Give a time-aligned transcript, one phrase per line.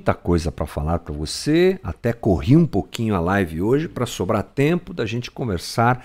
[0.00, 4.42] muita coisa para falar para você, até corri um pouquinho a live hoje para sobrar
[4.42, 6.02] tempo da gente conversar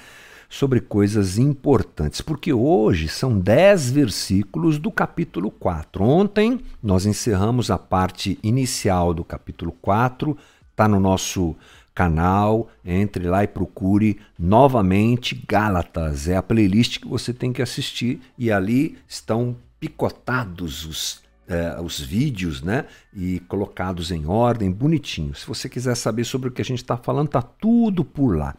[0.50, 6.04] sobre coisas importantes, porque hoje são 10 versículos do capítulo 4.
[6.04, 10.38] Ontem nós encerramos a parte inicial do capítulo 4,
[10.72, 11.56] está no nosso
[11.94, 16.28] canal, entre lá e procure novamente Gálatas.
[16.28, 18.22] É a playlist que você tem que assistir.
[18.38, 22.86] E ali estão picotados os é, os vídeos, né?
[23.14, 25.34] E colocados em ordem, bonitinho.
[25.36, 28.56] Se você quiser saber sobre o que a gente está falando, tá tudo por lá.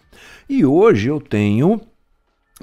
[0.48, 1.80] E hoje eu tenho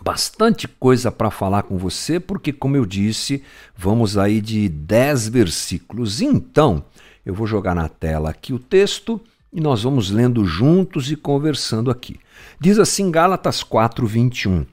[0.01, 3.43] bastante coisa para falar com você, porque, como eu disse,
[3.75, 6.21] vamos aí de 10 versículos.
[6.21, 6.83] Então,
[7.25, 11.91] eu vou jogar na tela aqui o texto e nós vamos lendo juntos e conversando
[11.91, 12.19] aqui.
[12.59, 14.65] Diz assim Gálatas 4, 21.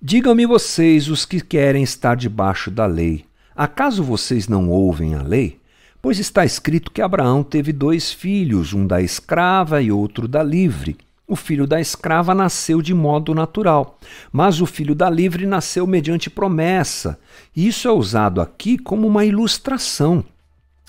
[0.00, 3.24] Digam-me vocês, os que querem estar debaixo da lei,
[3.58, 5.58] Acaso vocês não ouvem a lei?
[6.00, 10.96] Pois está escrito que Abraão teve dois filhos, um da escrava e outro da livre.
[11.26, 13.98] O filho da escrava nasceu de modo natural,
[14.30, 17.18] mas o filho da livre nasceu mediante promessa.
[17.54, 20.24] Isso é usado aqui como uma ilustração.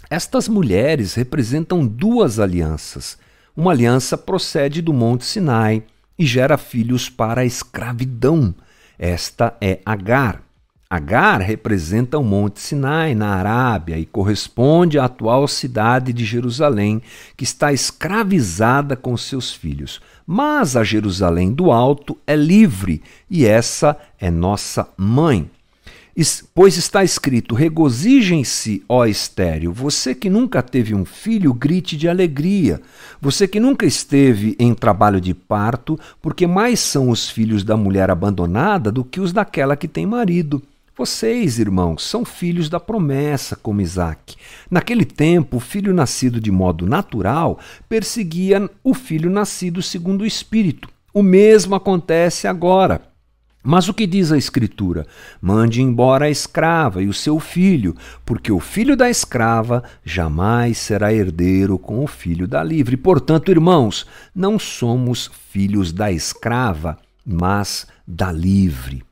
[0.07, 3.17] Estas mulheres representam duas alianças.
[3.57, 5.81] Uma aliança procede do Monte Sinai
[6.19, 8.53] e gera filhos para a escravidão.
[8.99, 10.48] Esta é Agar.
[10.91, 16.99] Agar representa o Monte Sinai, na Arábia, e corresponde à atual cidade de Jerusalém,
[17.37, 20.01] que está escravizada com seus filhos.
[20.25, 25.47] Mas a Jerusalém do Alto é livre, e essa é nossa mãe.
[26.55, 32.81] Pois está escrito: Regozijem-se, ó estéreo, você que nunca teve um filho, grite de alegria.
[33.21, 38.09] Você que nunca esteve em trabalho de parto, porque mais são os filhos da mulher
[38.09, 40.61] abandonada do que os daquela que tem marido.
[40.99, 44.35] Vocês, irmãos, são filhos da promessa, como Isaac.
[44.69, 50.89] Naquele tempo, o filho nascido de modo natural perseguia o filho nascido segundo o Espírito.
[51.13, 53.01] O mesmo acontece agora.
[53.63, 55.07] Mas o que diz a Escritura?
[55.41, 57.95] Mande embora a escrava e o seu filho,
[58.25, 62.97] porque o filho da escrava jamais será herdeiro com o filho da livre.
[62.97, 64.05] Portanto, irmãos,
[64.35, 69.07] não somos filhos da escrava, mas da livre.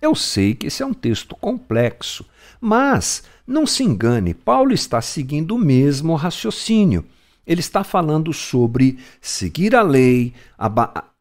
[0.00, 2.24] Eu sei que esse é um texto complexo,
[2.60, 7.04] mas não se engane, Paulo está seguindo o mesmo raciocínio.
[7.46, 10.32] Ele está falando sobre seguir a lei,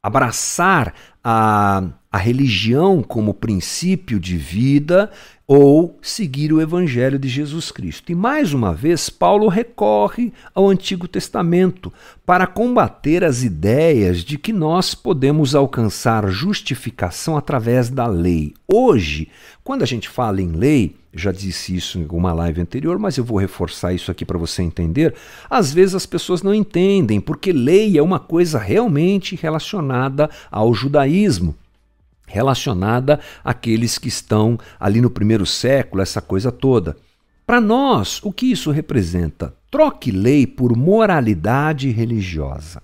[0.01, 5.12] abraçar a, a religião como princípio de vida
[5.46, 8.12] ou seguir o Evangelho de Jesus Cristo.
[8.12, 11.92] E mais uma vez, Paulo recorre ao Antigo Testamento
[12.25, 18.53] para combater as ideias de que nós podemos alcançar justificação através da lei.
[18.68, 19.28] Hoje,
[19.64, 23.24] quando a gente fala em lei, já disse isso em uma live anterior, mas eu
[23.24, 25.16] vou reforçar isso aqui para você entender.
[25.50, 31.56] Às vezes as pessoas não entendem, porque lei é uma coisa realmente relacionada ao judaísmo
[32.29, 36.95] relacionada àqueles que estão ali no primeiro século, essa coisa toda.
[37.45, 39.53] Para nós, o que isso representa?
[39.72, 42.81] Troque lei por moralidade religiosa.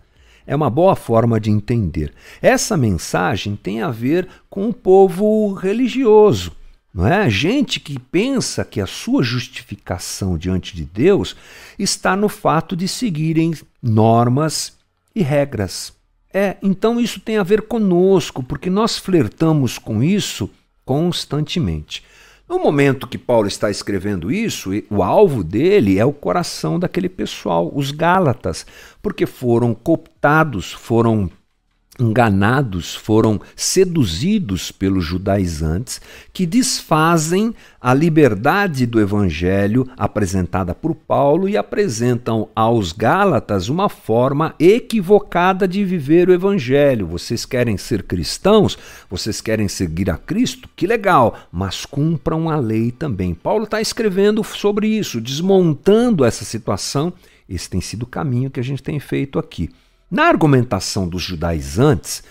[0.47, 2.13] É uma boa forma de entender.
[2.41, 6.51] Essa mensagem tem a ver com o povo religioso.
[6.93, 7.29] Não é?
[7.29, 11.35] Gente que pensa que a sua justificação diante de Deus
[11.77, 14.77] está no fato de seguirem normas
[15.13, 15.94] e regras.
[16.37, 20.49] É, então isso tem a ver conosco, porque nós flertamos com isso
[20.83, 22.03] constantemente.
[22.45, 27.71] No momento que Paulo está escrevendo isso, o alvo dele é o coração daquele pessoal,
[27.73, 28.65] os Gálatas,
[29.01, 31.31] porque foram cooptados, foram
[31.99, 36.01] enganados, foram seduzidos pelos judaizantes
[36.33, 44.55] que desfazem a liberdade do evangelho apresentada por Paulo e apresentam aos Gálatas uma forma
[44.59, 47.07] equivocada de viver o evangelho.
[47.07, 48.77] Vocês querem ser cristãos?
[49.09, 50.67] Vocês querem seguir a Cristo?
[50.75, 53.33] Que legal, mas cumpram a lei também.
[53.33, 57.13] Paulo está escrevendo sobre isso, desmontando essa situação.
[57.47, 59.69] Esse tem sido o caminho que a gente tem feito aqui.
[60.09, 62.23] Na argumentação dos judaizantes,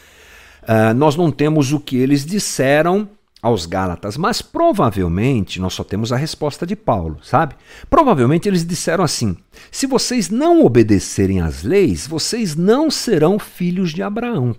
[0.62, 3.08] uh, nós não temos o que eles disseram
[3.42, 7.54] aos Gálatas, mas provavelmente nós só temos a resposta de Paulo, sabe?
[7.90, 9.36] Provavelmente eles disseram assim:
[9.70, 14.56] se vocês não obedecerem às leis, vocês não serão filhos de Abraão.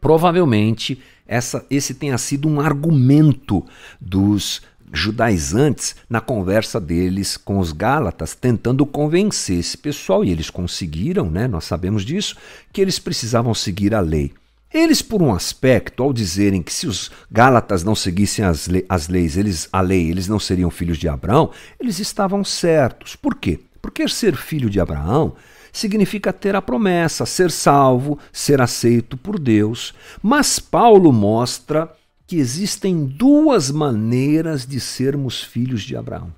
[0.00, 3.64] Provavelmente essa, esse tenha sido um argumento
[4.00, 11.30] dos judaizantes na conversa deles com os Gálatas, tentando convencer esse pessoal, e eles conseguiram,
[11.30, 11.48] né?
[11.48, 12.36] Nós sabemos disso,
[12.72, 14.32] que eles precisavam seguir a lei.
[14.72, 19.08] Eles, por um aspecto, ao dizerem que se os Gálatas não seguissem as, le as
[19.08, 23.14] leis, eles, a lei, eles não seriam filhos de Abraão, eles estavam certos.
[23.14, 23.60] Por quê?
[23.82, 25.34] Porque ser filho de Abraão
[25.72, 29.92] significa ter a promessa, ser salvo, ser aceito por Deus.
[30.22, 31.90] Mas Paulo mostra
[32.32, 36.32] que existem duas maneiras de sermos filhos de Abraão.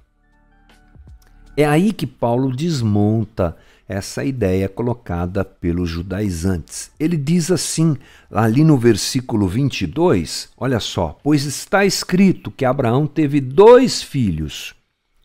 [1.57, 3.57] É aí que Paulo desmonta
[3.87, 6.91] essa ideia colocada pelos judaizantes.
[6.99, 7.97] Ele diz assim,
[8.29, 14.75] ali no versículo 22, olha só: Pois está escrito que Abraão teve dois filhos,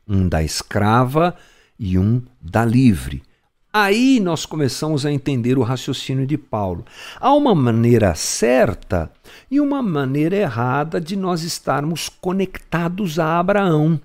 [0.07, 1.35] um da escrava
[1.79, 3.23] e um da livre.
[3.71, 6.83] Aí nós começamos a entender o raciocínio de Paulo.
[7.19, 9.11] Há uma maneira certa
[9.49, 14.01] e uma maneira errada de nós estarmos conectados a Abraão,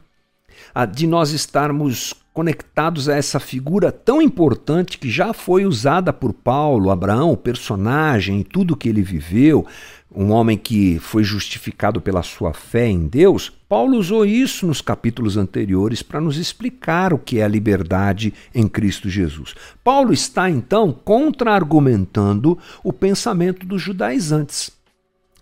[0.93, 6.91] de nós estarmos conectados a essa figura tão importante que já foi usada por Paulo,
[6.91, 9.65] Abraão, o personagem, tudo que ele viveu,
[10.15, 13.51] um homem que foi justificado pela sua fé em Deus.
[13.75, 18.69] Paulo usou isso nos capítulos anteriores para nos explicar o que é a liberdade em
[18.69, 19.53] Cristo Jesus.
[19.83, 24.71] Paulo está então contra-argumentando o pensamento dos judaizantes.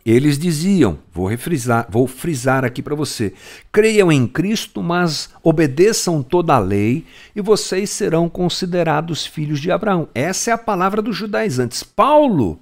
[0.02, 3.34] Eles diziam, vou refrisar, vou frisar aqui para você:
[3.70, 7.04] creiam em Cristo, mas obedeçam toda a lei,
[7.36, 10.08] e vocês serão considerados filhos de Abraão.
[10.14, 11.82] Essa é a palavra dos judaizantes.
[11.82, 12.58] Paulo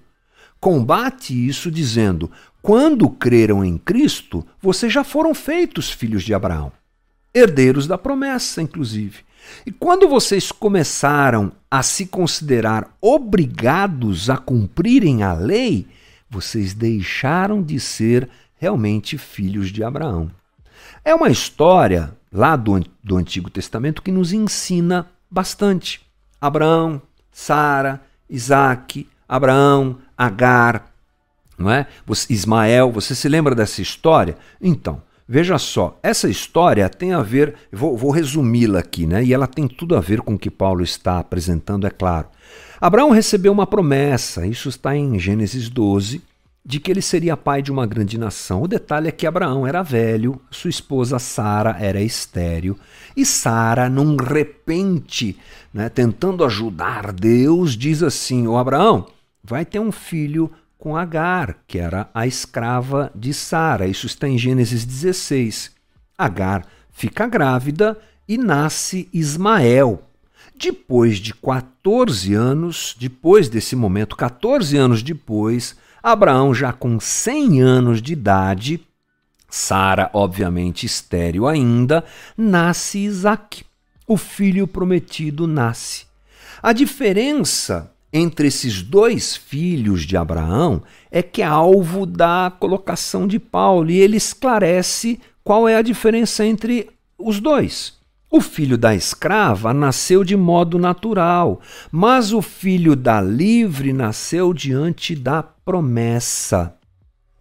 [0.60, 2.28] combate isso dizendo:
[2.62, 6.72] quando creram em Cristo, vocês já foram feitos filhos de Abraão,
[7.34, 9.24] herdeiros da promessa, inclusive.
[9.64, 15.86] E quando vocês começaram a se considerar obrigados a cumprirem a lei,
[16.28, 20.30] vocês deixaram de ser realmente filhos de Abraão.
[21.04, 26.00] É uma história lá do, do Antigo Testamento que nos ensina bastante.
[26.40, 27.00] Abraão,
[27.32, 30.89] Sara, Isaac, Abraão, Agar,
[31.60, 31.86] não é?
[32.30, 34.36] Ismael, você se lembra dessa história?
[34.60, 39.22] Então, veja só, essa história tem a ver, vou, vou resumi-la aqui, né?
[39.22, 42.28] E ela tem tudo a ver com o que Paulo está apresentando, é claro.
[42.80, 46.22] Abraão recebeu uma promessa, isso está em Gênesis 12,
[46.64, 48.62] de que ele seria pai de uma grande nação.
[48.62, 52.78] O detalhe é que Abraão era velho, sua esposa Sara era estéril,
[53.14, 55.36] e Sara, num repente,
[55.74, 59.06] né, tentando ajudar Deus, diz assim: O Abraão
[59.42, 63.86] vai ter um filho com Agar, que era a escrava de Sara.
[63.86, 65.70] Isso está em Gênesis 16.
[66.16, 67.96] Agar fica grávida
[68.26, 70.02] e nasce Ismael,
[70.58, 78.02] depois de 14 anos, depois desse momento, 14 anos depois, Abraão, já com 100 anos
[78.02, 78.80] de idade,
[79.48, 82.04] Sara, obviamente estéril ainda,
[82.36, 83.64] nasce Isaac.
[84.06, 86.06] O filho prometido nasce.
[86.62, 93.38] A diferença entre esses dois filhos de Abraão é que é alvo da colocação de
[93.38, 97.98] Paulo e ele esclarece qual é a diferença entre os dois.
[98.32, 101.60] O filho da escrava nasceu de modo natural,
[101.90, 106.76] mas o filho da livre nasceu diante da promessa.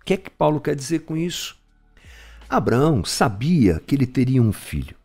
[0.02, 1.56] O que é que Paulo quer dizer com isso?
[2.50, 4.96] Abraão sabia que ele teria um filho.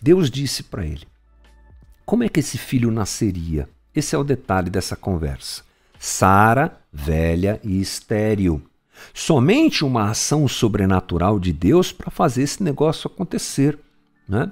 [0.00, 1.06] Deus disse para ele:
[2.06, 3.68] Como é que esse filho nasceria?
[3.94, 5.62] Esse é o detalhe dessa conversa.
[5.98, 8.62] Sara, velha e estéril.
[9.12, 13.78] Somente uma ação sobrenatural de Deus para fazer esse negócio acontecer.
[14.28, 14.50] Né?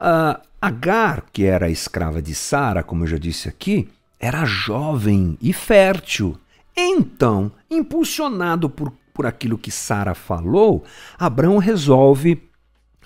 [0.00, 5.38] Uh, Agar, que era a escrava de Sara, como eu já disse aqui, era jovem
[5.40, 6.36] e fértil.
[6.76, 10.84] Então, impulsionado por, por aquilo que Sara falou,
[11.16, 12.42] Abraão resolve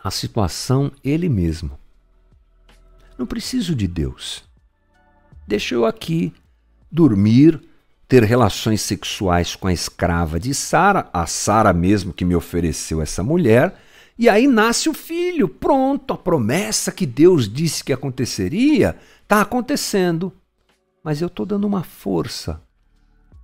[0.02, 1.78] a situação ele mesmo.
[3.18, 4.42] Não preciso de Deus.
[5.46, 6.32] Deixa eu aqui
[6.90, 7.60] dormir,
[8.06, 13.22] ter relações sexuais com a escrava de Sara, a Sara mesmo que me ofereceu essa
[13.22, 13.74] mulher,
[14.18, 15.48] e aí nasce o filho.
[15.48, 20.32] Pronto, a promessa que Deus disse que aconteceria está acontecendo.
[21.02, 22.60] Mas eu estou dando uma força.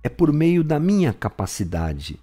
[0.03, 2.19] É por meio da minha capacidade.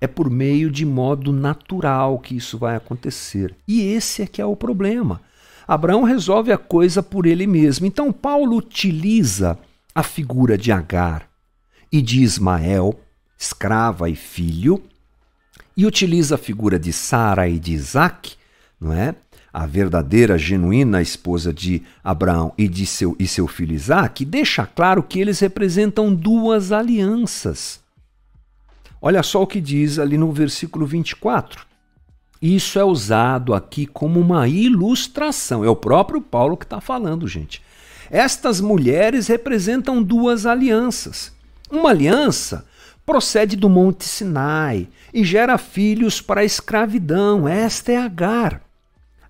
[0.00, 3.56] É por meio de modo natural que isso vai acontecer.
[3.66, 5.20] E esse é que é o problema.
[5.66, 7.86] Abraão resolve a coisa por ele mesmo.
[7.86, 9.58] Então Paulo utiliza
[9.94, 11.28] a figura de Agar
[11.90, 12.98] e de Ismael,
[13.38, 14.82] escrava e filho,
[15.76, 18.34] e utiliza a figura de Sara e de Isaac,
[18.80, 19.14] não é?
[19.52, 25.02] A verdadeira, genuína esposa de Abraão e de seu, e seu filho Isaac, deixa claro
[25.02, 27.80] que eles representam duas alianças.
[29.00, 31.64] Olha só o que diz ali no versículo 24.
[32.44, 35.64] Isso é usado aqui como uma ilustração.
[35.64, 37.62] É o próprio Paulo que está falando, gente.
[38.10, 41.32] Estas mulheres representam duas alianças.
[41.70, 42.66] Uma aliança
[43.06, 47.48] procede do Monte Sinai e gera filhos para a escravidão.
[47.48, 48.60] Esta é Agar.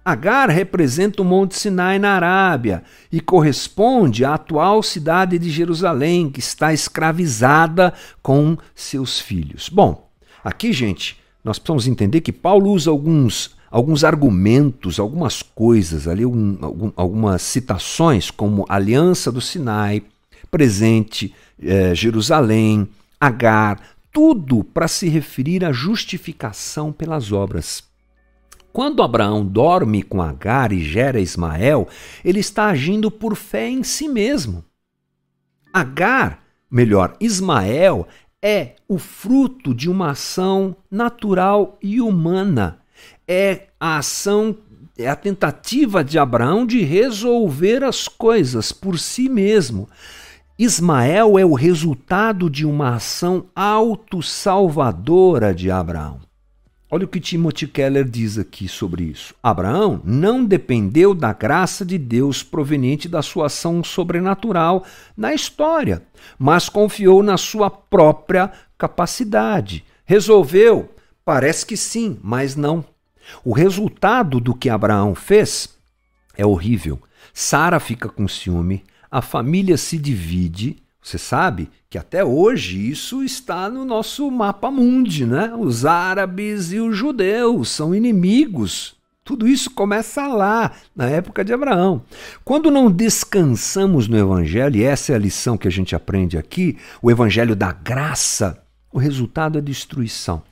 [0.04, 6.40] Agar representa o Monte Sinai na Arábia e corresponde à atual cidade de Jerusalém, que
[6.40, 9.68] está escravizada com seus filhos.
[9.68, 10.10] Bom,
[10.42, 16.56] aqui, gente, nós precisamos entender que Paulo usa alguns, alguns argumentos, algumas coisas ali, um,
[16.62, 20.02] algum, algumas citações, como aliança do Sinai,
[20.50, 22.88] presente, eh, Jerusalém,
[23.20, 23.80] Agar,
[24.12, 27.82] tudo para se referir à justificação pelas obras.
[28.72, 31.88] Quando Abraão dorme com Agar e gera Ismael,
[32.24, 34.64] ele está agindo por fé em si mesmo.
[35.72, 38.06] Agar, melhor, Ismael,
[38.44, 42.78] é o fruto de uma ação natural e humana.
[43.26, 44.54] É a ação,
[44.98, 49.88] é a tentativa de Abraão de resolver as coisas por si mesmo.
[50.58, 56.20] Ismael é o resultado de uma ação autossalvadora de Abraão.
[56.94, 59.34] Olha o que Timothy Keller diz aqui sobre isso.
[59.42, 64.84] Abraão não dependeu da graça de Deus proveniente da sua ação sobrenatural
[65.16, 66.04] na história,
[66.38, 69.84] mas confiou na sua própria capacidade.
[70.04, 70.94] Resolveu?
[71.24, 72.84] Parece que sim, mas não.
[73.44, 75.70] O resultado do que Abraão fez
[76.36, 77.02] é horrível.
[77.32, 80.80] Sara fica com ciúme, a família se divide.
[81.04, 85.54] Você sabe que até hoje isso está no nosso mapa mundi, né?
[85.54, 88.96] Os árabes e os judeus são inimigos.
[89.22, 92.02] Tudo isso começa lá, na época de Abraão.
[92.42, 96.78] Quando não descansamos no Evangelho, e essa é a lição que a gente aprende aqui,
[97.02, 100.42] o Evangelho da graça, o resultado é destruição.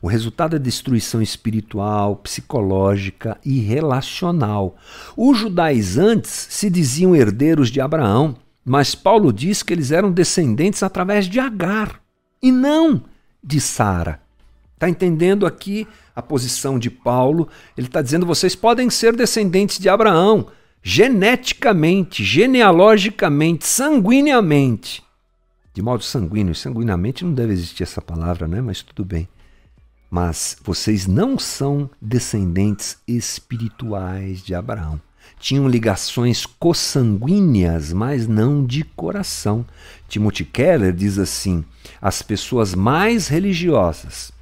[0.00, 4.76] O resultado é destruição espiritual, psicológica e relacional.
[5.16, 8.36] Os judaizantes se diziam herdeiros de Abraão,
[8.68, 12.00] mas Paulo diz que eles eram descendentes através de Agar
[12.42, 13.02] e não
[13.42, 14.20] de Sara.
[14.74, 17.48] Está entendendo aqui a posição de Paulo?
[17.76, 20.48] Ele está dizendo: vocês podem ser descendentes de Abraão,
[20.82, 25.02] geneticamente, genealogicamente, sanguineamente.
[25.72, 28.60] De modo sanguíneo, sanguinamente não deve existir essa palavra, né?
[28.60, 29.28] Mas tudo bem.
[30.10, 35.00] Mas vocês não são descendentes espirituais de Abraão.
[35.38, 39.64] Tinham ligações consanguíneas, mas não de coração.
[40.08, 41.64] Timothy Keller diz assim:
[42.00, 44.32] as pessoas mais religiosas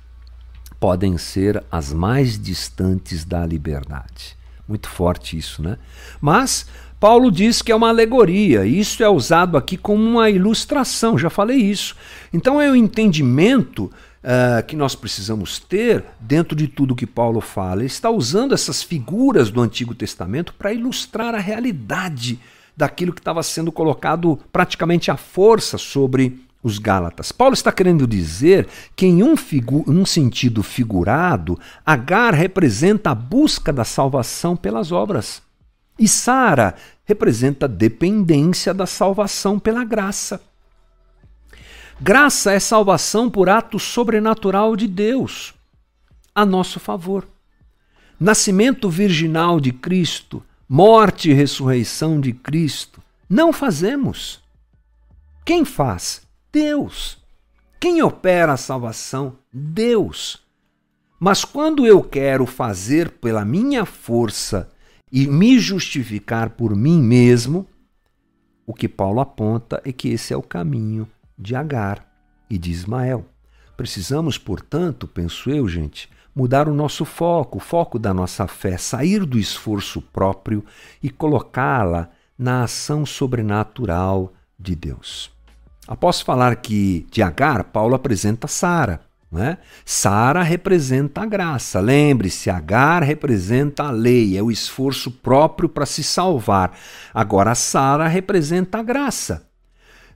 [0.80, 4.36] podem ser as mais distantes da liberdade.
[4.68, 5.78] Muito forte isso, né?
[6.20, 6.66] Mas
[6.98, 11.28] Paulo diz que é uma alegoria, e isso é usado aqui como uma ilustração, já
[11.28, 11.94] falei isso.
[12.32, 13.90] Então é o entendimento
[14.26, 17.80] uh, que nós precisamos ter dentro de tudo que Paulo fala.
[17.80, 22.40] Ele está usando essas figuras do Antigo Testamento para ilustrar a realidade
[22.76, 27.30] daquilo que estava sendo colocado praticamente à força sobre os Gálatas.
[27.30, 28.66] Paulo está querendo dizer
[28.96, 29.34] que, em um,
[29.86, 35.40] um, sentido figurado, Agar representa a busca da salvação pelas obras.
[35.98, 40.40] E Sara representa a dependência da salvação pela graça.
[41.98, 45.54] Graça é salvação por ato sobrenatural de Deus
[46.34, 47.26] a nosso favor.
[48.20, 54.42] Nascimento virginal de Cristo, morte e ressurreição de Cristo, não fazemos.
[55.42, 56.20] Quem faz?
[56.52, 57.16] Deus.
[57.80, 59.38] Quem opera a salvação?
[59.50, 60.42] Deus.
[61.18, 64.70] Mas quando eu quero fazer pela minha força
[65.10, 67.66] e me justificar por mim mesmo,
[68.66, 72.06] o que Paulo aponta é que esse é o caminho de Agar
[72.48, 73.26] e de Ismael.
[73.76, 79.24] Precisamos, portanto, penso eu, gente, mudar o nosso foco, o foco da nossa fé, sair
[79.24, 80.64] do esforço próprio
[81.02, 85.30] e colocá-la na ação sobrenatural de Deus.
[85.86, 89.00] Após falar que de Agar, Paulo apresenta Sara.
[89.30, 89.58] Né?
[89.84, 91.80] Sara representa a graça.
[91.80, 96.72] Lembre-se, Agar representa a lei, é o esforço próprio para se salvar.
[97.12, 99.46] Agora, Sara representa a graça.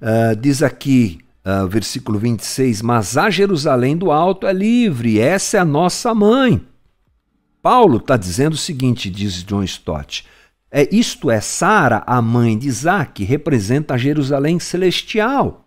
[0.01, 5.61] Uh, diz aqui, uh, versículo 26, mas a Jerusalém do alto é livre, essa é
[5.61, 6.61] a nossa mãe.
[7.63, 10.25] Paulo está dizendo o seguinte, diz John Stott,
[10.71, 15.67] é, isto é, Sara, a mãe de Isaac, representa a Jerusalém celestial,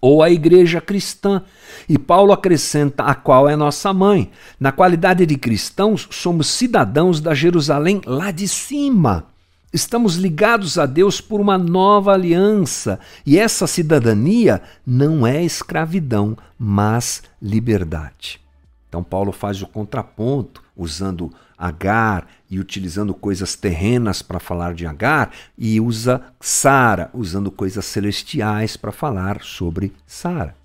[0.00, 1.42] ou a igreja cristã.
[1.88, 4.30] E Paulo acrescenta a qual é nossa mãe.
[4.58, 9.26] Na qualidade de cristãos, somos cidadãos da Jerusalém lá de cima.
[9.72, 17.22] Estamos ligados a Deus por uma nova aliança e essa cidadania não é escravidão, mas
[17.40, 18.40] liberdade.
[18.88, 25.30] Então, Paulo faz o contraponto, usando Agar e utilizando coisas terrenas para falar de Agar,
[25.56, 30.56] e usa Sara, usando coisas celestiais para falar sobre Sara.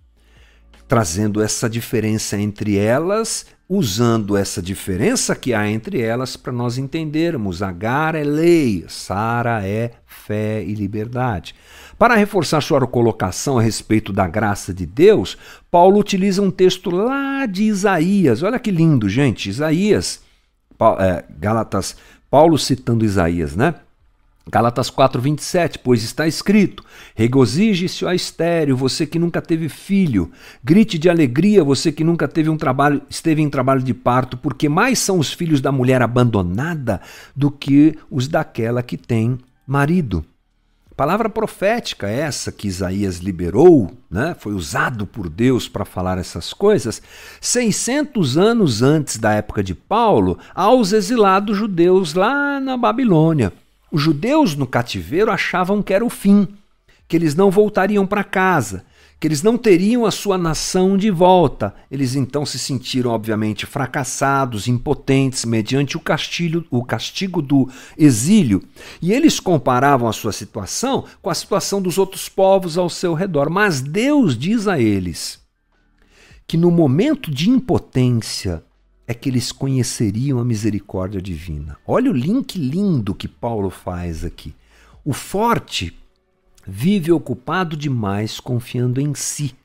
[0.88, 7.63] trazendo essa diferença entre elas, usando essa diferença que há entre elas para nós entendermos.
[7.63, 11.55] Agar é lei, Sara é fé e liberdade.
[11.98, 15.38] Para reforçar sua colocação a respeito da graça de Deus,
[15.72, 18.43] Paulo utiliza um texto lá de Isaías.
[18.43, 19.50] Olha que lindo, gente.
[19.50, 20.22] Isaías,
[21.00, 21.95] é, Gálatas,
[22.29, 23.75] Paulo citando Isaías, né?
[24.47, 26.83] Gálatas 4:27, pois está escrito:
[27.15, 30.31] Regozije-se, ó estéreo, você que nunca teve filho,
[30.63, 34.69] grite de alegria, você que nunca teve um trabalho, esteve em trabalho de parto, porque
[34.69, 37.01] mais são os filhos da mulher abandonada
[37.35, 40.23] do que os daquela que tem marido.
[40.95, 44.33] Palavra profética essa que Isaías liberou, né?
[44.39, 47.01] foi usado por Deus para falar essas coisas,
[47.41, 53.51] 600 anos antes da época de Paulo, aos exilados judeus lá na Babilônia.
[53.95, 56.49] Os judeus no cativeiro achavam que era o fim,
[57.07, 58.83] que eles não voltariam para casa,
[59.17, 61.73] que eles não teriam a sua nação de volta.
[61.89, 68.61] Eles então se sentiram, obviamente, fracassados, impotentes, mediante o castigo, o castigo do exílio.
[69.01, 73.49] E eles comparavam a sua situação com a situação dos outros povos ao seu redor.
[73.49, 75.39] Mas Deus diz a eles
[76.45, 78.61] que no momento de impotência,
[79.07, 81.77] é que eles conheceriam a misericórdia divina.
[81.85, 84.55] Olha o link lindo que Paulo faz aqui.
[85.03, 85.97] O forte
[86.65, 89.55] vive ocupado demais confiando em si.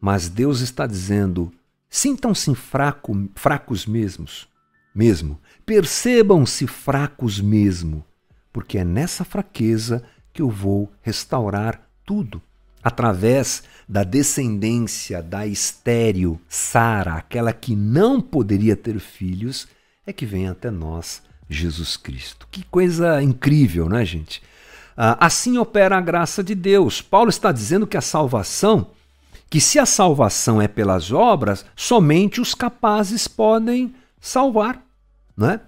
[0.00, 1.50] Mas Deus está dizendo:
[1.88, 4.46] sintam-se fraco, fracos mesmos,
[4.94, 5.40] mesmo.
[5.64, 8.04] Percebam-se fracos mesmo,
[8.52, 12.42] porque é nessa fraqueza que eu vou restaurar tudo
[12.86, 19.66] através da descendência da estéril Sara, aquela que não poderia ter filhos,
[20.06, 22.46] é que vem até nós Jesus Cristo.
[22.48, 24.40] Que coisa incrível, né, gente?
[24.96, 27.02] Ah, assim opera a graça de Deus.
[27.02, 28.92] Paulo está dizendo que a salvação,
[29.50, 34.80] que se a salvação é pelas obras, somente os capazes podem salvar,
[35.36, 35.60] não é?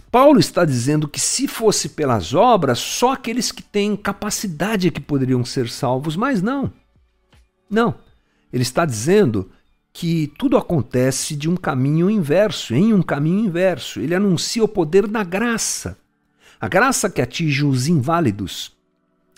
[0.00, 5.00] Paulo está dizendo que se fosse pelas obras, só aqueles que têm capacidade é que
[5.00, 6.72] poderiam ser salvos, mas não.
[7.68, 7.94] Não.
[8.52, 9.50] Ele está dizendo
[9.92, 14.00] que tudo acontece de um caminho inverso, em um caminho inverso.
[14.00, 15.96] Ele anuncia o poder da graça.
[16.60, 18.72] A graça que atinge os inválidos,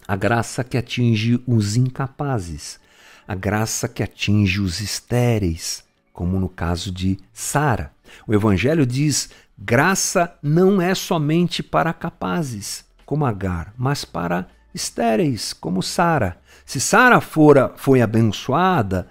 [0.07, 2.79] a graça que atinge os incapazes,
[3.27, 7.93] a graça que atinge os estéreis, como no caso de Sara.
[8.27, 15.83] O Evangelho diz Graça não é somente para capazes, como Agar, mas para estéreis, como
[15.83, 16.39] Sara.
[16.65, 19.09] Se Sara fora foi abençoada,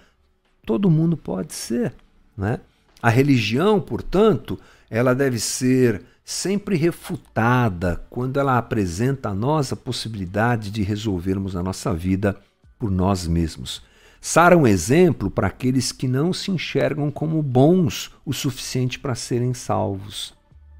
[0.66, 1.94] todo mundo pode ser,
[2.38, 2.60] né?
[3.02, 10.72] A religião, portanto, ela deve ser sempre refutada quando ela apresenta a nós a possibilidade
[10.72, 12.36] de resolvermos a nossa vida
[12.80, 13.84] por nós mesmos.
[14.28, 19.14] Sara é um exemplo para aqueles que não se enxergam como bons o suficiente para
[19.14, 20.34] serem salvos.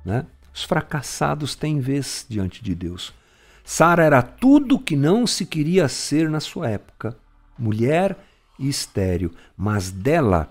[0.04, 0.26] Né?
[0.52, 3.14] Os fracassados têm vez diante de Deus.
[3.64, 7.16] Sara era tudo que não se queria ser na sua época,
[7.56, 8.18] mulher
[8.58, 10.50] e estéreo, mas dela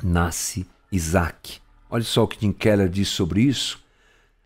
[0.00, 1.58] nasce Isaac.
[1.90, 3.84] Olha só o que Tim Keller diz sobre isso.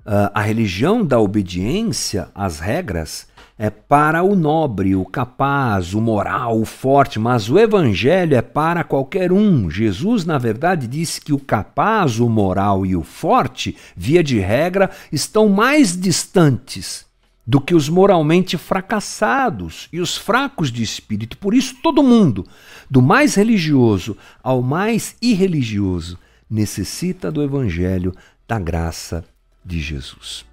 [0.00, 3.28] Uh, a religião da obediência às regras
[3.62, 8.82] é para o nobre, o capaz, o moral, o forte, mas o evangelho é para
[8.82, 9.68] qualquer um.
[9.68, 14.90] Jesus, na verdade, disse que o capaz, o moral e o forte, via de regra,
[15.12, 17.04] estão mais distantes
[17.46, 21.36] do que os moralmente fracassados e os fracos de espírito.
[21.36, 22.46] Por isso, todo mundo,
[22.90, 26.18] do mais religioso ao mais irreligioso,
[26.48, 28.14] necessita do evangelho
[28.48, 29.22] da graça
[29.62, 30.48] de Jesus.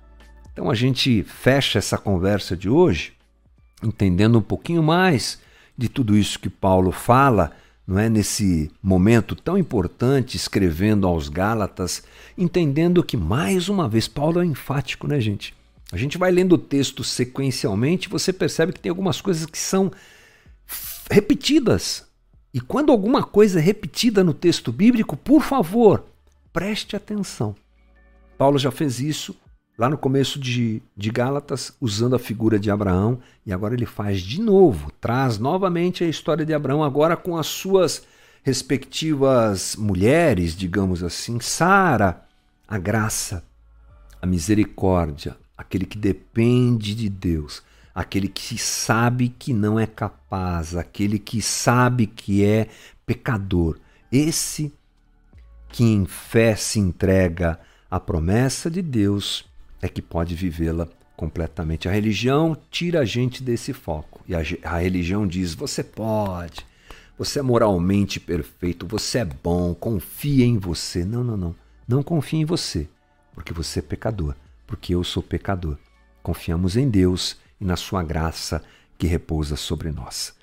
[0.58, 3.14] Então a gente fecha essa conversa de hoje
[3.84, 5.40] entendendo um pouquinho mais
[5.78, 12.02] de tudo isso que Paulo fala, não é nesse momento tão importante escrevendo aos Gálatas,
[12.36, 15.54] entendendo que mais uma vez Paulo é enfático, né, gente?
[15.92, 19.92] A gente vai lendo o texto sequencialmente, você percebe que tem algumas coisas que são
[21.12, 22.04] repetidas.
[22.52, 26.04] E quando alguma coisa é repetida no texto bíblico, por favor,
[26.52, 27.56] preste atenção.
[28.40, 29.36] Paulo já fez isso
[29.78, 34.22] lá no começo de, de Gálatas, usando a figura de Abraão, e agora ele faz
[34.22, 38.04] de novo, traz novamente a história de Abraão, agora com as suas
[38.44, 42.26] respectivas mulheres, digamos assim, Sara,
[42.68, 43.44] a graça,
[44.20, 47.62] a misericórdia, aquele que depende de Deus,
[47.94, 52.68] aquele que sabe que não é capaz, aquele que sabe que é
[53.06, 53.78] pecador.
[54.12, 54.74] Esse
[55.70, 57.60] que em fé se entrega
[57.92, 59.46] à promessa de Deus
[59.82, 61.90] é que pode vivê-la completamente.
[61.90, 64.22] A religião tira a gente desse foco.
[64.28, 66.66] E a, a religião diz: você pode,
[67.18, 71.04] você é moralmente perfeito, você é bom, confia em você.
[71.04, 71.56] Não, não, não.
[71.88, 72.88] Não confia em você,
[73.34, 74.36] porque você é pecador,
[74.68, 75.78] porque eu sou pecador.
[76.22, 78.62] Confiamos em Deus e na sua graça
[78.98, 80.37] que repousa sobre nós.